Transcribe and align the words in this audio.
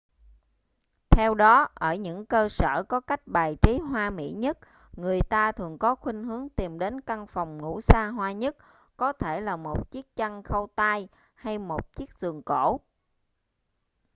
theo 1.09 1.35
đó 1.35 1.67
ở 1.73 1.95
những 1.95 2.25
cơ 2.25 2.49
sở 2.49 2.83
có 2.89 2.99
cách 2.99 3.27
bài 3.27 3.57
trí 3.61 3.77
hoa 3.79 4.09
mỹ 4.09 4.31
nhất 4.31 4.57
người 4.97 5.19
ta 5.29 5.51
thường 5.51 5.77
có 5.77 5.95
khuynh 5.95 6.23
hướng 6.23 6.49
tìm 6.49 6.79
đến 6.79 7.01
căn 7.01 7.27
phòng 7.27 7.57
ngủ 7.57 7.81
xa 7.81 8.07
hoa 8.07 8.31
nhất 8.31 8.55
có 8.97 9.13
thể 9.13 9.41
là 9.41 9.55
một 9.57 9.91
chiếc 9.91 10.15
chăn 10.15 10.43
khâu 10.43 10.67
tay 10.75 11.07
hay 11.33 11.57
một 11.57 11.95
chiếc 11.95 12.13
giường 12.13 12.41
cổ 12.43 12.79